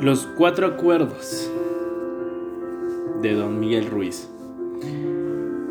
Los 0.00 0.24
cuatro 0.24 0.66
acuerdos 0.66 1.50
de 3.20 3.34
don 3.34 3.60
Miguel 3.60 3.90
Ruiz. 3.90 4.30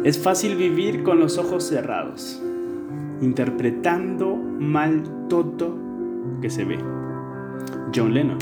Es 0.03 0.19
fácil 0.19 0.55
vivir 0.55 1.01
con 1.01 1.19
los 1.19 1.39
ojos 1.39 1.63
cerrados, 1.63 2.39
interpretando 3.21 4.35
mal 4.35 5.01
todo 5.29 5.75
que 6.43 6.51
se 6.51 6.63
ve. 6.63 6.77
John 7.93 8.13
Lennon. 8.13 8.37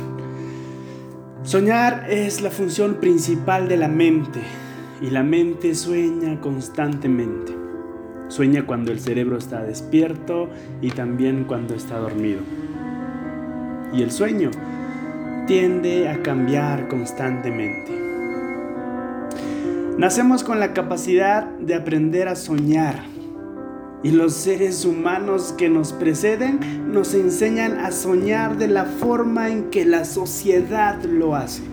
Soñar 1.43 2.07
es 2.09 2.41
la 2.41 2.51
función 2.51 2.95
principal 2.95 3.69
de 3.69 3.77
la 3.77 3.87
mente 3.87 4.41
y 5.01 5.09
la 5.09 5.23
mente 5.23 5.73
sueña 5.73 6.41
constantemente. 6.41 7.55
Sueña 8.27 8.65
cuando 8.65 8.91
el 8.91 8.99
cerebro 8.99 9.37
está 9.37 9.63
despierto 9.63 10.49
y 10.81 10.91
también 10.91 11.45
cuando 11.45 11.75
está 11.75 11.97
dormido. 11.97 12.41
Y 13.93 14.03
el 14.03 14.11
sueño 14.11 14.51
tiende 15.47 16.09
a 16.09 16.21
cambiar 16.21 16.89
constantemente. 16.89 17.91
Nacemos 19.97 20.43
con 20.43 20.59
la 20.59 20.73
capacidad 20.73 21.45
de 21.45 21.73
aprender 21.73 22.27
a 22.27 22.35
soñar 22.35 23.01
y 24.03 24.11
los 24.11 24.33
seres 24.33 24.85
humanos 24.85 25.55
que 25.57 25.69
nos 25.69 25.93
preceden 25.93 26.91
nos 26.91 27.13
enseñan 27.15 27.79
a 27.79 27.91
soñar 27.91 28.57
de 28.57 28.67
la 28.67 28.85
forma 28.85 29.49
en 29.49 29.71
que 29.71 29.85
la 29.85 30.05
sociedad 30.05 31.01
lo 31.03 31.35
hace. 31.35 31.63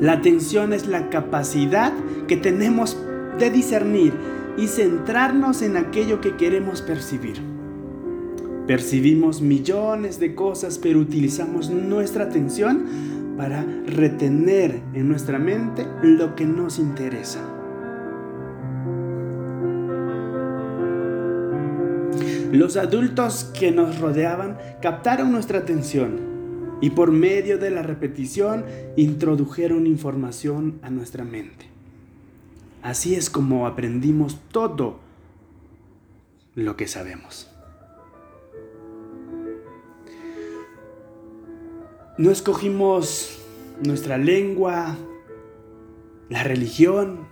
La 0.00 0.14
atención 0.14 0.72
es 0.72 0.86
la 0.86 1.10
capacidad 1.10 1.92
que 2.26 2.38
tenemos 2.38 2.96
de 3.38 3.50
discernir 3.50 4.14
y 4.56 4.66
centrarnos 4.66 5.60
en 5.62 5.76
aquello 5.76 6.20
que 6.20 6.36
queremos 6.36 6.80
percibir. 6.82 7.57
Percibimos 8.68 9.40
millones 9.40 10.20
de 10.20 10.34
cosas, 10.34 10.76
pero 10.78 10.98
utilizamos 10.98 11.70
nuestra 11.70 12.24
atención 12.24 12.84
para 13.38 13.64
retener 13.86 14.82
en 14.92 15.08
nuestra 15.08 15.38
mente 15.38 15.86
lo 16.02 16.36
que 16.36 16.44
nos 16.44 16.78
interesa. 16.78 17.40
Los 22.52 22.76
adultos 22.76 23.50
que 23.58 23.70
nos 23.70 23.98
rodeaban 24.00 24.58
captaron 24.82 25.32
nuestra 25.32 25.60
atención 25.60 26.20
y 26.82 26.90
por 26.90 27.10
medio 27.10 27.56
de 27.56 27.70
la 27.70 27.82
repetición 27.82 28.66
introdujeron 28.98 29.86
información 29.86 30.78
a 30.82 30.90
nuestra 30.90 31.24
mente. 31.24 31.64
Así 32.82 33.14
es 33.14 33.30
como 33.30 33.66
aprendimos 33.66 34.38
todo 34.52 35.00
lo 36.54 36.76
que 36.76 36.86
sabemos. 36.86 37.50
No 42.18 42.32
escogimos 42.32 43.38
nuestra 43.80 44.18
lengua, 44.18 44.96
la 46.28 46.42
religión, 46.42 47.28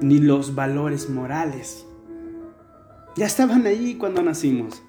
ni 0.00 0.18
los 0.18 0.54
valores 0.54 1.10
morales. 1.10 1.84
Ya 3.16 3.26
estaban 3.26 3.66
ahí 3.66 3.96
cuando 3.96 4.22
nacimos. 4.22 4.80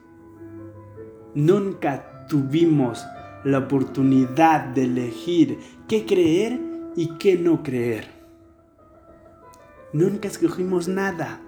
Nunca 1.33 2.27
tuvimos 2.29 3.03
la 3.43 3.57
oportunidad 3.57 4.65
de 4.65 4.83
elegir 4.83 5.57
qué 5.87 6.05
creer 6.05 6.61
y 6.95 7.17
qué 7.17 7.39
no 7.39 7.63
creer. 7.63 8.05
Nunca 9.93 10.27
escogimos 10.27 10.87
nada. 10.87 11.41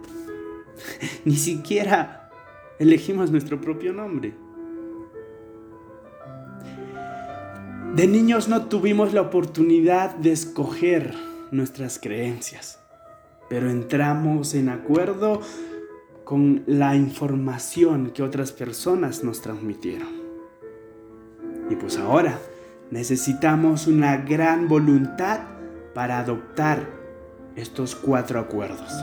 Ni 1.25 1.35
siquiera 1.35 2.31
elegimos 2.79 3.29
nuestro 3.29 3.61
propio 3.61 3.93
nombre. 3.93 4.33
De 7.97 8.05
niños 8.05 8.47
no 8.47 8.67
tuvimos 8.67 9.11
la 9.11 9.21
oportunidad 9.21 10.13
de 10.13 10.31
escoger 10.31 11.15
nuestras 11.49 11.97
creencias, 11.97 12.79
pero 13.49 13.71
entramos 13.71 14.53
en 14.53 14.69
acuerdo 14.69 15.41
con 16.23 16.61
la 16.67 16.95
información 16.95 18.11
que 18.11 18.21
otras 18.21 18.51
personas 18.51 19.23
nos 19.23 19.41
transmitieron. 19.41 20.09
Y 21.71 21.75
pues 21.75 21.97
ahora 21.97 22.37
necesitamos 22.91 23.87
una 23.87 24.17
gran 24.17 24.67
voluntad 24.67 25.39
para 25.95 26.19
adoptar 26.19 26.87
estos 27.55 27.95
cuatro 27.95 28.39
acuerdos. 28.39 28.93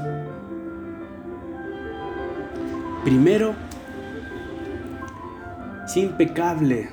Primero, 3.02 3.56
es 5.84 5.96
impecable 5.96 6.90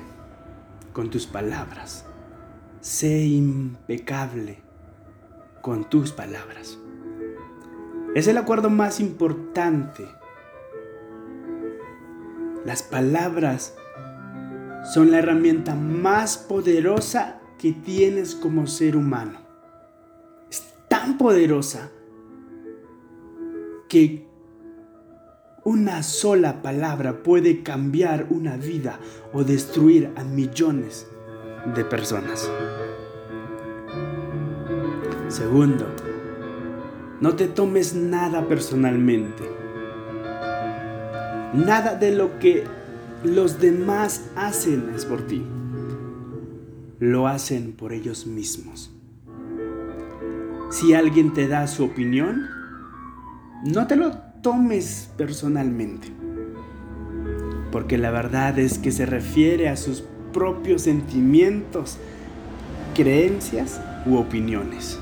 con 0.92 1.10
tus 1.10 1.26
palabras. 1.26 2.06
Sé 2.80 3.24
impecable 3.24 4.62
con 5.60 5.88
tus 5.88 6.12
palabras. 6.12 6.78
Es 8.14 8.26
el 8.26 8.36
acuerdo 8.36 8.68
más 8.70 9.00
importante. 9.00 10.06
Las 12.64 12.82
palabras 12.82 13.74
son 14.92 15.10
la 15.10 15.18
herramienta 15.18 15.74
más 15.74 16.36
poderosa 16.36 17.40
que 17.58 17.72
tienes 17.72 18.34
como 18.34 18.66
ser 18.66 18.96
humano. 18.96 19.38
Es 20.50 20.74
tan 20.88 21.16
poderosa 21.16 21.90
que 23.88 24.31
una 25.64 26.02
sola 26.02 26.60
palabra 26.60 27.22
puede 27.22 27.62
cambiar 27.62 28.26
una 28.30 28.56
vida 28.56 28.98
o 29.32 29.44
destruir 29.44 30.10
a 30.16 30.24
millones 30.24 31.06
de 31.74 31.84
personas. 31.84 32.50
Segundo, 35.28 35.86
no 37.20 37.36
te 37.36 37.46
tomes 37.46 37.94
nada 37.94 38.48
personalmente. 38.48 39.44
Nada 41.54 41.94
de 41.94 42.12
lo 42.12 42.38
que 42.38 42.64
los 43.22 43.60
demás 43.60 44.30
hacen 44.34 44.92
es 44.96 45.04
por 45.04 45.26
ti. 45.26 45.44
Lo 46.98 47.28
hacen 47.28 47.72
por 47.72 47.92
ellos 47.92 48.26
mismos. 48.26 48.90
Si 50.70 50.94
alguien 50.94 51.32
te 51.32 51.46
da 51.46 51.66
su 51.66 51.84
opinión, 51.84 52.48
no 53.64 53.86
te 53.86 53.96
lo 53.96 54.31
tomes 54.42 55.08
personalmente. 55.16 56.08
Porque 57.70 57.96
la 57.96 58.10
verdad 58.10 58.58
es 58.58 58.78
que 58.78 58.92
se 58.92 59.06
refiere 59.06 59.68
a 59.68 59.76
sus 59.76 60.04
propios 60.32 60.82
sentimientos, 60.82 61.96
creencias 62.94 63.80
u 64.04 64.16
opiniones. 64.16 64.98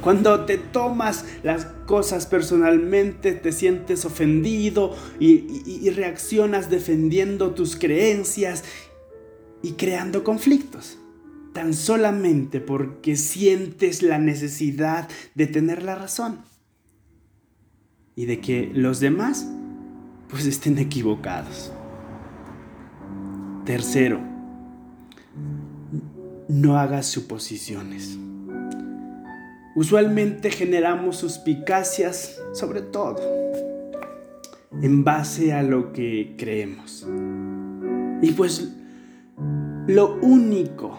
Cuando 0.00 0.44
te 0.46 0.58
tomas 0.58 1.24
las 1.42 1.66
cosas 1.86 2.26
personalmente, 2.26 3.32
te 3.32 3.52
sientes 3.52 4.04
ofendido 4.04 4.96
y, 5.20 5.62
y, 5.66 5.90
reaccionas 5.90 6.70
defendiendo 6.70 7.50
tus 7.50 7.76
creencias 7.76 8.64
y 9.62 9.72
creando 9.72 10.24
conflictos. 10.24 10.98
Tan 11.52 11.74
solamente 11.74 12.60
porque 12.60 13.16
sientes 13.16 14.02
la 14.02 14.18
necesidad 14.18 15.08
de 15.34 15.46
tener 15.48 15.82
la 15.82 15.96
razón 15.96 16.38
y 18.18 18.26
de 18.26 18.40
que 18.40 18.68
los 18.74 18.98
demás 18.98 19.48
pues 20.28 20.44
estén 20.44 20.76
equivocados. 20.78 21.72
Tercero, 23.64 24.18
no 26.48 26.76
hagas 26.80 27.06
suposiciones. 27.06 28.18
Usualmente 29.76 30.50
generamos 30.50 31.18
suspicacias 31.18 32.36
sobre 32.54 32.80
todo 32.80 33.20
en 34.82 35.04
base 35.04 35.52
a 35.52 35.62
lo 35.62 35.92
que 35.92 36.34
creemos. 36.36 37.06
Y 38.20 38.32
pues 38.32 38.68
lo 39.86 40.18
único 40.22 40.98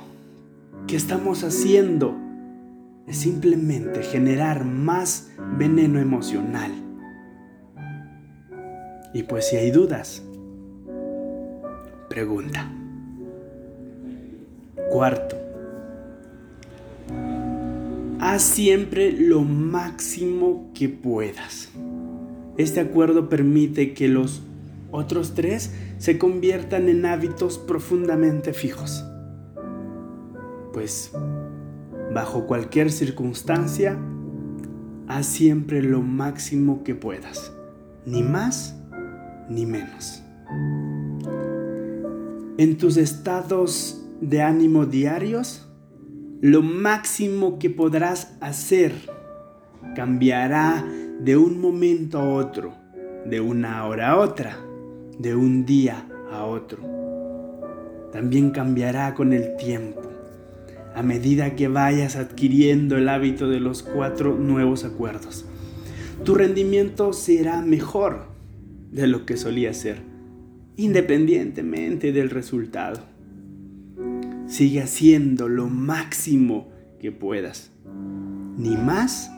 que 0.87 0.95
estamos 0.95 1.43
haciendo 1.43 2.15
es 3.07 3.17
simplemente 3.17 4.03
generar 4.03 4.63
más 4.63 5.31
veneno 5.57 5.99
emocional 5.99 6.71
y 9.13 9.23
pues 9.23 9.47
si 9.47 9.55
hay 9.55 9.71
dudas, 9.71 10.23
pregunta. 12.09 12.71
Cuarto, 14.91 15.35
haz 18.19 18.41
siempre 18.41 19.11
lo 19.11 19.41
máximo 19.41 20.71
que 20.73 20.89
puedas. 20.89 21.69
Este 22.57 22.79
acuerdo 22.79 23.29
permite 23.29 23.93
que 23.93 24.07
los 24.07 24.41
otros 24.91 25.35
tres 25.35 25.71
se 25.99 26.17
conviertan 26.17 26.89
en 26.89 27.05
hábitos 27.05 27.57
profundamente 27.57 28.53
fijos. 28.53 29.05
Pues, 30.73 31.11
bajo 32.13 32.47
cualquier 32.47 32.91
circunstancia, 32.91 33.97
haz 35.07 35.25
siempre 35.27 35.81
lo 35.83 36.01
máximo 36.01 36.83
que 36.83 36.95
puedas, 36.95 37.53
ni 38.05 38.23
más 38.23 38.78
ni 39.49 39.65
menos. 39.65 40.23
En 42.57 42.77
tus 42.77 42.97
estados 42.97 44.05
de 44.21 44.41
ánimo 44.41 44.85
diarios, 44.85 45.67
lo 46.41 46.61
máximo 46.61 47.59
que 47.59 47.69
podrás 47.69 48.37
hacer 48.41 48.93
cambiará 49.95 50.85
de 51.19 51.35
un 51.35 51.59
momento 51.59 52.19
a 52.19 52.33
otro, 52.33 52.73
de 53.25 53.41
una 53.41 53.85
hora 53.85 54.11
a 54.11 54.17
otra, 54.17 54.57
de 55.17 55.35
un 55.35 55.65
día 55.65 56.07
a 56.31 56.45
otro. 56.45 56.79
También 58.11 58.51
cambiará 58.51 59.13
con 59.13 59.33
el 59.33 59.55
tiempo, 59.57 60.01
a 60.95 61.03
medida 61.03 61.55
que 61.55 61.67
vayas 61.67 62.15
adquiriendo 62.15 62.97
el 62.97 63.09
hábito 63.09 63.47
de 63.47 63.59
los 63.59 63.83
cuatro 63.83 64.35
nuevos 64.35 64.85
acuerdos. 64.85 65.45
Tu 66.23 66.35
rendimiento 66.35 67.13
será 67.13 67.61
mejor 67.61 68.27
de 68.91 69.07
lo 69.07 69.25
que 69.25 69.37
solía 69.37 69.73
ser, 69.73 70.01
independientemente 70.75 72.11
del 72.11 72.29
resultado. 72.29 73.01
Sigue 74.47 74.81
haciendo 74.81 75.47
lo 75.47 75.67
máximo 75.67 76.69
que 76.99 77.11
puedas, 77.11 77.71
ni 78.57 78.75
más 78.75 79.31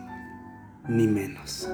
ni 0.87 1.07
menos. 1.07 1.69